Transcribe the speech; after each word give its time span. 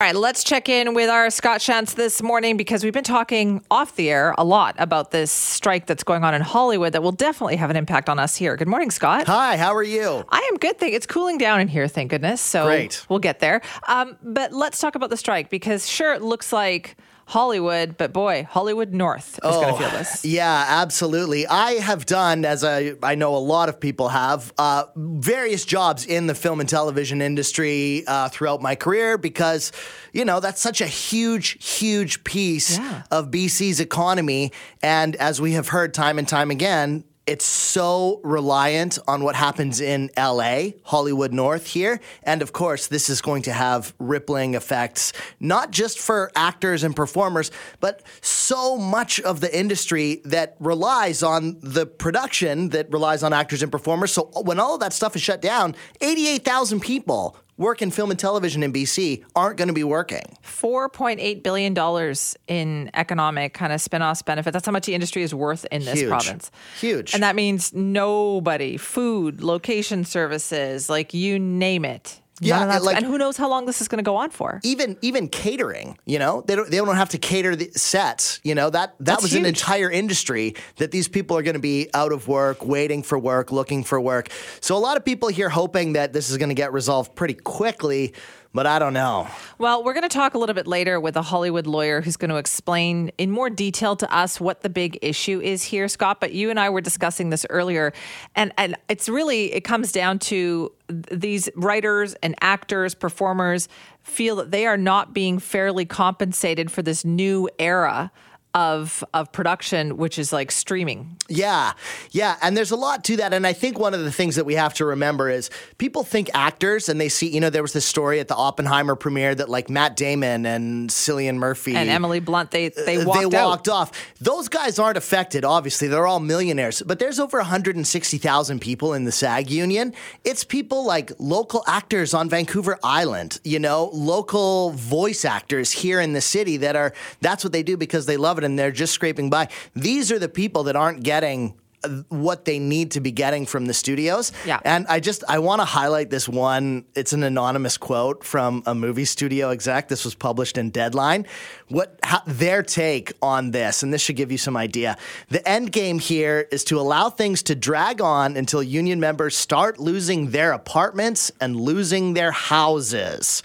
All 0.00 0.08
right, 0.08 0.16
let's 0.16 0.42
check 0.42 0.68
in 0.68 0.92
with 0.94 1.08
our 1.08 1.30
Scott 1.30 1.60
Shantz 1.60 1.94
this 1.94 2.20
morning 2.20 2.56
because 2.56 2.82
we've 2.82 2.92
been 2.92 3.04
talking 3.04 3.64
off 3.70 3.94
the 3.94 4.10
air 4.10 4.34
a 4.36 4.42
lot 4.42 4.74
about 4.78 5.12
this 5.12 5.30
strike 5.30 5.86
that's 5.86 6.02
going 6.02 6.24
on 6.24 6.34
in 6.34 6.42
Hollywood 6.42 6.94
that 6.94 7.02
will 7.04 7.12
definitely 7.12 7.54
have 7.54 7.70
an 7.70 7.76
impact 7.76 8.08
on 8.08 8.18
us 8.18 8.34
here. 8.34 8.56
Good 8.56 8.66
morning, 8.66 8.90
Scott. 8.90 9.28
Hi, 9.28 9.56
how 9.56 9.72
are 9.72 9.84
you? 9.84 10.24
I 10.30 10.50
am 10.50 10.56
good. 10.56 10.80
Thank 10.80 10.94
it's 10.94 11.06
cooling 11.06 11.38
down 11.38 11.60
in 11.60 11.68
here, 11.68 11.86
thank 11.86 12.10
goodness. 12.10 12.40
So 12.40 12.64
Great. 12.64 13.06
we'll 13.08 13.20
get 13.20 13.38
there. 13.38 13.62
Um, 13.86 14.16
but 14.20 14.52
let's 14.52 14.80
talk 14.80 14.96
about 14.96 15.10
the 15.10 15.16
strike 15.16 15.48
because 15.48 15.88
sure, 15.88 16.12
it 16.12 16.22
looks 16.22 16.52
like 16.52 16.96
Hollywood, 17.26 17.96
but 17.96 18.12
boy, 18.12 18.46
Hollywood 18.50 18.92
North 18.92 19.38
is 19.42 19.50
going 19.50 19.74
to 19.74 19.80
feel 19.80 19.90
this. 19.90 20.24
Yeah, 20.24 20.64
absolutely. 20.68 21.46
I 21.46 21.72
have 21.74 22.06
done, 22.06 22.44
as 22.44 22.62
I, 22.64 22.94
I 23.02 23.14
know 23.14 23.34
a 23.34 23.38
lot 23.38 23.68
of 23.68 23.80
people 23.80 24.08
have, 24.10 24.52
uh, 24.58 24.84
various 24.96 25.64
jobs 25.64 26.04
in 26.06 26.26
the 26.26 26.34
film 26.34 26.60
and 26.60 26.68
television 26.68 27.22
industry 27.22 28.04
uh, 28.06 28.28
throughout 28.28 28.60
my 28.62 28.74
career 28.74 29.16
because, 29.18 29.72
you 30.12 30.24
know, 30.24 30.40
that's 30.40 30.60
such 30.60 30.80
a 30.80 30.86
huge, 30.86 31.64
huge 31.64 32.24
piece 32.24 32.78
Yeah. 32.78 33.02
of 33.10 33.30
BC's 33.30 33.80
economy. 33.80 34.52
And 34.82 35.16
as 35.16 35.40
we 35.40 35.52
have 35.52 35.68
heard 35.68 35.94
time 35.94 36.18
and 36.18 36.28
time 36.28 36.50
again, 36.50 37.04
it's 37.26 37.46
so 37.46 38.20
reliant 38.22 38.98
on 39.08 39.24
what 39.24 39.34
happens 39.34 39.80
in 39.80 40.10
LA, 40.16 40.70
Hollywood 40.82 41.32
North 41.32 41.66
here. 41.66 42.00
And 42.22 42.42
of 42.42 42.52
course, 42.52 42.86
this 42.86 43.08
is 43.08 43.22
going 43.22 43.42
to 43.42 43.52
have 43.52 43.94
rippling 43.98 44.54
effects, 44.54 45.12
not 45.40 45.70
just 45.70 45.98
for 45.98 46.30
actors 46.36 46.84
and 46.84 46.94
performers, 46.94 47.50
but 47.80 48.02
so 48.20 48.76
much 48.76 49.20
of 49.20 49.40
the 49.40 49.58
industry 49.58 50.20
that 50.24 50.56
relies 50.60 51.22
on 51.22 51.56
the 51.62 51.86
production 51.86 52.68
that 52.70 52.92
relies 52.92 53.22
on 53.22 53.32
actors 53.32 53.62
and 53.62 53.72
performers. 53.72 54.12
So 54.12 54.30
when 54.42 54.60
all 54.60 54.74
of 54.74 54.80
that 54.80 54.92
stuff 54.92 55.16
is 55.16 55.22
shut 55.22 55.40
down, 55.40 55.74
88,000 56.02 56.80
people 56.80 57.36
work 57.56 57.82
in 57.82 57.90
film 57.90 58.10
and 58.10 58.18
television 58.18 58.62
in 58.62 58.72
BC 58.72 59.24
aren't 59.36 59.56
going 59.56 59.68
to 59.68 59.74
be 59.74 59.84
working. 59.84 60.36
$4.8 60.42 61.42
billion 61.42 62.14
in 62.48 62.90
economic 62.94 63.54
kind 63.54 63.72
of 63.72 63.80
spin-offs 63.80 64.22
benefit. 64.22 64.52
That's 64.52 64.66
how 64.66 64.72
much 64.72 64.86
the 64.86 64.94
industry 64.94 65.22
is 65.22 65.34
worth 65.34 65.64
in 65.70 65.84
this 65.84 66.00
Huge. 66.00 66.08
province. 66.08 66.50
Huge. 66.80 67.14
And 67.14 67.22
that 67.22 67.36
means 67.36 67.72
nobody, 67.72 68.76
food, 68.76 69.42
location 69.42 70.04
services, 70.04 70.88
like 70.88 71.14
you 71.14 71.38
name 71.38 71.84
it. 71.84 72.20
Yeah, 72.44 72.78
like- 72.78 72.96
and 72.96 73.06
who 73.06 73.18
knows 73.18 73.36
how 73.36 73.48
long 73.48 73.66
this 73.66 73.80
is 73.80 73.88
going 73.88 73.98
to 74.04 74.08
go 74.08 74.16
on 74.16 74.30
for. 74.30 74.60
even 74.62 74.96
even 75.02 75.28
catering, 75.28 75.98
you 76.06 76.18
know, 76.18 76.42
they 76.46 76.56
don't 76.56 76.70
they 76.70 76.76
don't 76.78 76.96
have 76.96 77.10
to 77.10 77.18
cater 77.18 77.56
the 77.56 77.70
sets. 77.74 78.40
You 78.42 78.54
know 78.54 78.70
that 78.70 78.94
that 78.98 79.04
That's 79.04 79.22
was 79.22 79.34
an 79.34 79.46
entire 79.46 79.90
industry 79.90 80.54
that 80.76 80.90
these 80.90 81.08
people 81.08 81.36
are 81.36 81.42
going 81.42 81.54
to 81.54 81.60
be 81.60 81.88
out 81.94 82.12
of 82.12 82.28
work, 82.28 82.64
waiting 82.64 83.02
for 83.02 83.18
work, 83.18 83.50
looking 83.52 83.84
for 83.84 84.00
work. 84.00 84.28
So 84.60 84.76
a 84.76 84.78
lot 84.78 84.96
of 84.96 85.04
people 85.04 85.28
here 85.28 85.48
hoping 85.48 85.94
that 85.94 86.12
this 86.12 86.30
is 86.30 86.36
going 86.36 86.48
to 86.50 86.54
get 86.54 86.72
resolved 86.72 87.14
pretty 87.14 87.34
quickly, 87.34 88.12
but 88.54 88.66
I 88.66 88.78
don't 88.78 88.94
know. 88.94 89.26
Well, 89.58 89.82
we're 89.82 89.92
going 89.92 90.08
to 90.08 90.08
talk 90.08 90.34
a 90.34 90.38
little 90.38 90.54
bit 90.54 90.68
later 90.68 91.00
with 91.00 91.16
a 91.16 91.22
Hollywood 91.22 91.66
lawyer 91.66 92.00
who's 92.00 92.16
going 92.16 92.30
to 92.30 92.36
explain 92.36 93.10
in 93.18 93.32
more 93.32 93.50
detail 93.50 93.96
to 93.96 94.14
us 94.14 94.40
what 94.40 94.62
the 94.62 94.70
big 94.70 94.96
issue 95.02 95.40
is 95.40 95.64
here, 95.64 95.88
Scott. 95.88 96.20
But 96.20 96.32
you 96.32 96.50
and 96.50 96.60
I 96.60 96.70
were 96.70 96.80
discussing 96.80 97.30
this 97.30 97.44
earlier, 97.50 97.92
and 98.36 98.52
and 98.56 98.76
it's 98.88 99.08
really 99.08 99.52
it 99.52 99.62
comes 99.62 99.90
down 99.90 100.20
to 100.20 100.72
these 100.88 101.48
writers 101.56 102.14
and 102.22 102.36
actors, 102.40 102.94
performers 102.94 103.68
feel 104.02 104.36
that 104.36 104.52
they 104.52 104.66
are 104.66 104.76
not 104.76 105.12
being 105.12 105.38
fairly 105.38 105.84
compensated 105.84 106.70
for 106.70 106.82
this 106.82 107.04
new 107.04 107.48
era 107.58 108.12
of 108.54 109.02
of 109.12 109.32
production, 109.32 109.96
which 109.96 110.18
is 110.18 110.32
like 110.32 110.50
streaming. 110.52 111.16
Yeah, 111.28 111.72
yeah, 112.12 112.36
and 112.42 112.56
there's 112.56 112.70
a 112.70 112.76
lot 112.76 113.02
to 113.04 113.16
that. 113.16 113.32
And 113.32 113.46
I 113.46 113.52
think 113.52 113.78
one 113.78 113.94
of 113.94 114.00
the 114.04 114.12
things 114.12 114.36
that 114.36 114.44
we 114.44 114.54
have 114.54 114.74
to 114.74 114.84
remember 114.84 115.28
is 115.28 115.50
people 115.78 116.04
think 116.04 116.30
actors 116.34 116.88
and 116.88 117.00
they 117.00 117.08
see, 117.08 117.28
you 117.28 117.40
know, 117.40 117.50
there 117.50 117.62
was 117.62 117.72
this 117.72 117.84
story 117.84 118.20
at 118.20 118.28
the 118.28 118.36
Oppenheimer 118.36 118.94
premiere 118.94 119.34
that 119.34 119.48
like 119.48 119.68
Matt 119.68 119.96
Damon 119.96 120.46
and 120.46 120.88
Cillian 120.90 121.36
Murphy 121.36 121.74
And 121.74 121.90
Emily 121.90 122.20
Blunt, 122.20 122.50
they 122.52 122.68
they 122.68 122.98
Uh, 122.98 123.06
walked 123.06 123.20
they 123.20 123.26
walked 123.26 123.68
off. 123.68 123.90
Those 124.20 124.48
guys 124.48 124.78
aren't 124.78 124.96
affected, 124.96 125.44
obviously. 125.44 125.88
They're 125.88 126.06
all 126.06 126.20
millionaires. 126.20 126.82
But 126.86 126.98
there's 127.00 127.18
over 127.18 127.38
160,000 127.38 128.60
people 128.60 128.94
in 128.94 129.04
the 129.04 129.12
SAG 129.12 129.50
union. 129.50 129.92
It's 130.24 130.44
people 130.44 130.84
like 130.84 131.12
local 131.18 131.64
actors 131.66 132.14
on 132.14 132.28
Vancouver 132.28 132.78
Island, 132.84 133.40
you 133.44 133.58
know, 133.58 133.90
local 133.92 134.70
voice 134.70 135.24
actors 135.24 135.72
here 135.72 136.00
in 136.00 136.12
the 136.12 136.20
city 136.20 136.56
that 136.58 136.76
are, 136.76 136.92
that's 137.20 137.42
what 137.42 137.52
they 137.52 137.62
do 137.62 137.76
because 137.76 138.06
they 138.06 138.16
love 138.16 138.38
it 138.38 138.43
and 138.44 138.58
they're 138.58 138.72
just 138.72 138.92
scraping 138.92 139.30
by. 139.30 139.48
These 139.74 140.12
are 140.12 140.18
the 140.18 140.28
people 140.28 140.64
that 140.64 140.76
aren't 140.76 141.02
getting 141.02 141.54
uh, 141.84 142.02
what 142.08 142.44
they 142.44 142.58
need 142.58 142.92
to 142.92 143.00
be 143.00 143.12
getting 143.12 143.46
from 143.46 143.66
the 143.66 143.74
studios. 143.74 144.32
Yeah. 144.46 144.60
And 144.64 144.86
I 144.88 145.00
just 145.00 145.22
I 145.28 145.38
want 145.38 145.60
to 145.60 145.66
highlight 145.66 146.10
this 146.10 146.28
one. 146.28 146.84
It's 146.94 147.12
an 147.12 147.22
anonymous 147.22 147.76
quote 147.76 148.24
from 148.24 148.62
a 148.66 148.74
movie 148.74 149.04
studio 149.04 149.50
exec. 149.50 149.88
This 149.88 150.04
was 150.04 150.14
published 150.14 150.56
in 150.56 150.70
Deadline. 150.70 151.26
What 151.68 151.98
how, 152.02 152.22
their 152.26 152.62
take 152.62 153.12
on 153.20 153.50
this, 153.50 153.82
and 153.82 153.92
this 153.92 154.00
should 154.00 154.16
give 154.16 154.32
you 154.32 154.38
some 154.38 154.56
idea. 154.56 154.96
The 155.28 155.46
end 155.46 155.72
game 155.72 155.98
here 155.98 156.48
is 156.50 156.64
to 156.64 156.80
allow 156.80 157.10
things 157.10 157.42
to 157.44 157.54
drag 157.54 158.00
on 158.00 158.36
until 158.36 158.62
union 158.62 158.98
members 159.00 159.36
start 159.36 159.78
losing 159.78 160.30
their 160.30 160.52
apartments 160.52 161.32
and 161.40 161.56
losing 161.56 162.14
their 162.14 162.30
houses. 162.30 163.42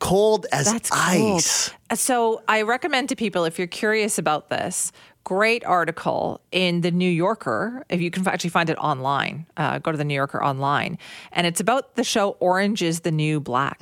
Cold 0.00 0.46
as 0.50 0.72
That's 0.72 0.90
cold. 0.90 1.78
So 1.94 2.42
I 2.48 2.62
recommend 2.62 3.10
to 3.10 3.16
people 3.16 3.44
if 3.44 3.58
you're 3.58 3.66
curious 3.66 4.18
about 4.18 4.48
this, 4.48 4.92
great 5.24 5.64
article 5.64 6.40
in 6.50 6.80
the 6.80 6.90
New 6.90 7.08
Yorker. 7.08 7.84
If 7.88 8.00
you 8.00 8.10
can 8.10 8.26
actually 8.26 8.50
find 8.50 8.68
it 8.70 8.78
online, 8.78 9.46
uh, 9.56 9.78
go 9.78 9.92
to 9.92 9.98
the 9.98 10.04
New 10.04 10.14
Yorker 10.14 10.42
online, 10.42 10.98
and 11.32 11.46
it's 11.46 11.60
about 11.60 11.96
the 11.96 12.04
show 12.04 12.30
Orange 12.40 12.82
is 12.82 13.00
the 13.00 13.12
New 13.12 13.40
Black, 13.40 13.80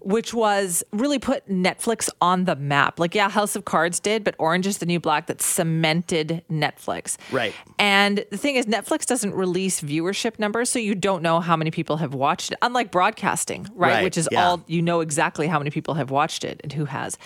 which 0.00 0.34
was 0.34 0.84
really 0.92 1.18
put 1.18 1.48
Netflix 1.48 2.08
on 2.20 2.44
the 2.44 2.56
map. 2.56 2.98
Like 2.98 3.14
yeah, 3.14 3.28
House 3.28 3.56
of 3.56 3.64
Cards 3.64 4.00
did, 4.00 4.24
but 4.24 4.34
Orange 4.38 4.66
is 4.66 4.78
the 4.78 4.86
New 4.86 5.00
Black 5.00 5.26
that 5.26 5.40
cemented 5.40 6.42
Netflix. 6.50 7.16
Right. 7.30 7.54
And 7.78 8.24
the 8.30 8.36
thing 8.36 8.56
is, 8.56 8.66
Netflix 8.66 9.06
doesn't 9.06 9.34
release 9.34 9.80
viewership 9.80 10.38
numbers, 10.38 10.70
so 10.70 10.78
you 10.78 10.94
don't 10.94 11.22
know 11.22 11.40
how 11.40 11.56
many 11.56 11.70
people 11.70 11.96
have 11.98 12.14
watched 12.14 12.52
it. 12.52 12.58
Unlike 12.62 12.90
broadcasting, 12.90 13.66
right? 13.74 13.92
Right, 13.92 14.04
Which 14.04 14.16
is 14.16 14.28
yeah. 14.30 14.46
all 14.46 14.64
you 14.66 14.82
know 14.82 15.00
exactly 15.00 15.46
how 15.46 15.58
many 15.58 15.70
people 15.70 15.94
have 15.94 16.10
watched 16.10 16.44
it 16.44 16.60
and 16.62 16.72
who 16.72 16.84
has. 16.84 17.18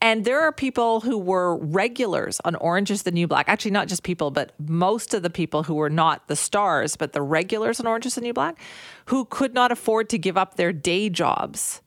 And 0.00 0.24
there 0.24 0.42
are 0.42 0.52
people 0.52 1.00
who 1.00 1.16
were 1.16 1.56
regulars 1.56 2.40
on 2.44 2.54
Orange 2.56 2.90
is 2.90 3.02
the 3.06 3.12
New 3.12 3.26
Black. 3.26 3.48
Actually, 3.48 3.70
not 3.70 3.88
just 3.88 4.02
people, 4.02 4.30
but 4.30 4.52
most 4.58 5.14
of 5.14 5.22
the 5.22 5.30
people 5.30 5.62
who 5.62 5.74
were 5.74 5.88
not 5.88 6.28
the 6.28 6.36
stars, 6.36 6.96
but 6.96 7.14
the 7.14 7.22
regulars 7.22 7.80
on 7.80 7.86
Orange 7.86 8.04
is 8.04 8.16
the 8.16 8.20
New 8.20 8.34
Black, 8.34 8.58
who 9.06 9.24
could 9.24 9.54
not 9.54 9.72
afford 9.72 10.10
to 10.10 10.18
give 10.18 10.36
up 10.36 10.56
their 10.56 10.72
day 10.74 11.08
jobs 11.08 11.80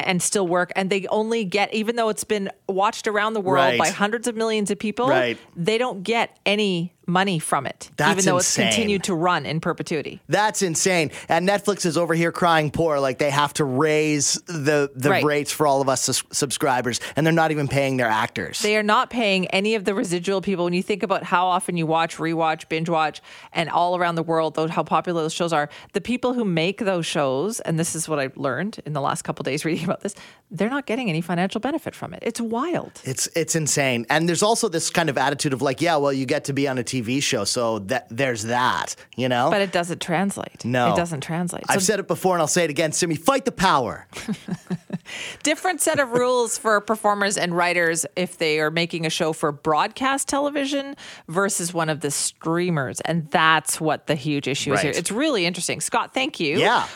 and 0.00 0.20
still 0.22 0.46
work. 0.48 0.72
And 0.74 0.90
they 0.90 1.06
only 1.08 1.44
get, 1.44 1.72
even 1.74 1.94
though 1.96 2.08
it's 2.08 2.24
been 2.24 2.50
watched 2.68 3.06
around 3.06 3.34
the 3.34 3.40
world 3.40 3.64
Right. 3.64 3.78
by 3.78 3.88
hundreds 3.90 4.26
of 4.26 4.34
millions 4.36 4.70
of 4.70 4.78
people, 4.78 5.08
Right. 5.08 5.38
they 5.54 5.78
don't 5.78 6.02
get 6.02 6.36
any 6.46 6.94
money 7.08 7.38
from 7.38 7.66
it, 7.66 7.90
That's 7.96 8.12
even 8.12 8.24
though 8.24 8.36
it's 8.36 8.54
continued 8.54 9.04
to 9.04 9.14
run 9.14 9.46
in 9.46 9.60
perpetuity. 9.60 10.20
That's 10.28 10.62
insane. 10.62 11.10
And 11.28 11.48
Netflix 11.48 11.86
is 11.86 11.96
over 11.96 12.14
here 12.14 12.30
crying 12.30 12.70
poor, 12.70 13.00
like 13.00 13.18
they 13.18 13.30
have 13.30 13.54
to 13.54 13.64
raise 13.64 14.34
the 14.46 14.90
the 14.94 15.10
Right. 15.10 15.24
rates 15.24 15.50
for 15.50 15.66
all 15.66 15.80
of 15.80 15.88
us 15.88 16.22
subscribers, 16.30 17.00
and 17.16 17.24
they're 17.26 17.32
not 17.32 17.50
even 17.50 17.66
paying 17.66 17.96
their 17.96 18.08
actors. 18.08 18.60
They 18.60 18.76
are 18.76 18.82
not 18.82 19.08
paying 19.10 19.46
any 19.48 19.74
of 19.74 19.84
the 19.84 19.94
residual 19.94 20.42
people. 20.42 20.64
When 20.64 20.74
you 20.74 20.82
think 20.82 21.02
about 21.02 21.22
how 21.22 21.46
often 21.46 21.76
you 21.76 21.86
watch, 21.86 22.18
rewatch, 22.18 22.68
binge 22.68 22.88
watch, 22.88 23.22
and 23.52 23.70
all 23.70 23.96
around 23.96 24.16
the 24.16 24.22
world, 24.22 24.54
those, 24.54 24.70
how 24.70 24.82
popular 24.82 25.22
those 25.22 25.32
shows 25.32 25.52
are, 25.52 25.70
the 25.94 26.00
people 26.00 26.34
who 26.34 26.44
make 26.44 26.78
those 26.80 27.06
shows, 27.06 27.60
and 27.60 27.78
this 27.78 27.94
is 27.96 28.08
what 28.08 28.18
I've 28.18 28.36
learned 28.36 28.80
in 28.84 28.92
the 28.92 29.00
last 29.00 29.22
couple 29.22 29.42
days 29.44 29.64
reading 29.64 29.84
about 29.84 30.02
this, 30.02 30.14
they're 30.50 30.70
not 30.70 30.86
getting 30.86 31.08
any 31.08 31.20
financial 31.20 31.60
benefit 31.60 31.94
from 31.94 32.14
it. 32.14 32.20
It's 32.22 32.40
wild. 32.40 33.00
It's 33.04 33.26
it's 33.36 33.54
insane. 33.54 34.06
And 34.08 34.28
there's 34.28 34.42
also 34.42 34.68
this 34.68 34.90
kind 34.90 35.08
of 35.10 35.18
attitude 35.18 35.52
of 35.52 35.62
like, 35.62 35.80
yeah, 35.80 35.96
well, 35.96 36.12
you 36.12 36.26
get 36.26 36.44
to 36.44 36.52
be 36.52 36.66
on 36.68 36.78
a 36.78 36.82
TV 36.84 37.22
show, 37.22 37.44
so 37.44 37.80
that 37.80 38.06
there's 38.10 38.44
that, 38.44 38.96
you 39.16 39.28
know. 39.28 39.50
But 39.50 39.60
it 39.62 39.72
doesn't 39.72 40.00
translate. 40.00 40.64
No. 40.64 40.92
It 40.92 40.96
doesn't 40.96 41.20
translate. 41.20 41.64
I've 41.68 41.80
So 41.82 41.86
said 41.92 42.00
it 42.00 42.08
before 42.08 42.34
and 42.34 42.40
I'll 42.40 42.46
say 42.48 42.64
it 42.64 42.70
again, 42.70 42.92
Simi, 42.92 43.14
fight 43.14 43.44
the 43.44 43.52
power. 43.52 44.06
different 45.42 45.80
set 45.80 45.98
of 45.98 46.10
rules 46.10 46.58
for 46.58 46.80
performers 46.80 47.36
and 47.36 47.56
writers 47.56 48.06
if 48.16 48.38
they 48.38 48.60
are 48.60 48.70
making 48.70 49.06
a 49.06 49.10
show 49.10 49.32
for 49.32 49.52
broadcast 49.52 50.28
television 50.28 50.94
versus 51.28 51.72
one 51.72 51.88
of 51.88 52.00
the 52.00 52.10
streamers. 52.10 53.00
And 53.02 53.30
that's 53.30 53.80
what 53.80 54.06
the 54.06 54.14
huge 54.14 54.48
issue 54.48 54.72
is 54.72 54.80
here. 54.80 54.92
It's 54.94 55.10
really 55.10 55.46
interesting. 55.46 55.80
Scott, 55.80 56.14
thank 56.14 56.40
you. 56.40 56.58
Yeah. 56.58 56.86